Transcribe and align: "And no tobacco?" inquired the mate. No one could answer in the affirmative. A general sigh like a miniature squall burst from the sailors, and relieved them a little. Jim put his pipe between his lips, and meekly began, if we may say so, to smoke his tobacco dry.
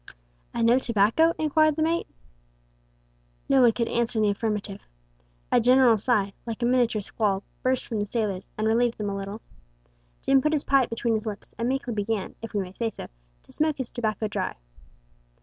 "And 0.51 0.65
no 0.65 0.79
tobacco?" 0.79 1.31
inquired 1.37 1.75
the 1.75 1.83
mate. 1.83 2.07
No 3.47 3.61
one 3.61 3.71
could 3.71 3.87
answer 3.87 4.17
in 4.17 4.23
the 4.23 4.31
affirmative. 4.31 4.81
A 5.51 5.61
general 5.61 5.95
sigh 5.95 6.33
like 6.43 6.63
a 6.63 6.65
miniature 6.65 7.03
squall 7.03 7.43
burst 7.61 7.85
from 7.85 7.99
the 7.99 8.07
sailors, 8.07 8.49
and 8.57 8.65
relieved 8.65 8.97
them 8.97 9.11
a 9.11 9.15
little. 9.15 9.41
Jim 10.23 10.41
put 10.41 10.53
his 10.53 10.63
pipe 10.63 10.89
between 10.89 11.13
his 11.13 11.27
lips, 11.27 11.53
and 11.59 11.69
meekly 11.69 11.93
began, 11.93 12.33
if 12.41 12.55
we 12.55 12.61
may 12.61 12.73
say 12.73 12.89
so, 12.89 13.09
to 13.43 13.51
smoke 13.51 13.77
his 13.77 13.91
tobacco 13.91 14.27
dry. 14.27 14.55